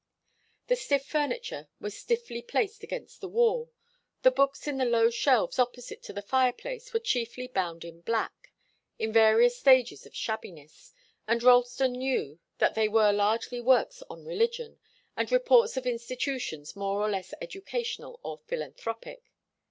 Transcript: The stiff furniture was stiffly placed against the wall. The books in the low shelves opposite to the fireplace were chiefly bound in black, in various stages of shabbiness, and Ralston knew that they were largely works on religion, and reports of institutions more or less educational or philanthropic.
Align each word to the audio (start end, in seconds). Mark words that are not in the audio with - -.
The 0.65 0.75
stiff 0.75 1.05
furniture 1.05 1.69
was 1.79 1.95
stiffly 1.95 2.41
placed 2.41 2.81
against 2.81 3.21
the 3.21 3.29
wall. 3.29 3.69
The 4.23 4.31
books 4.31 4.67
in 4.67 4.77
the 4.79 4.83
low 4.85 5.11
shelves 5.11 5.59
opposite 5.59 6.01
to 6.01 6.11
the 6.11 6.23
fireplace 6.23 6.91
were 6.91 6.99
chiefly 6.99 7.45
bound 7.45 7.85
in 7.85 8.01
black, 8.01 8.51
in 8.97 9.13
various 9.13 9.59
stages 9.59 10.07
of 10.07 10.15
shabbiness, 10.15 10.91
and 11.27 11.43
Ralston 11.43 11.91
knew 11.91 12.39
that 12.57 12.73
they 12.73 12.87
were 12.89 13.11
largely 13.11 13.61
works 13.61 14.01
on 14.09 14.25
religion, 14.25 14.79
and 15.15 15.31
reports 15.31 15.77
of 15.77 15.85
institutions 15.85 16.75
more 16.75 16.99
or 16.99 17.07
less 17.07 17.35
educational 17.39 18.19
or 18.23 18.39
philanthropic. 18.47 19.31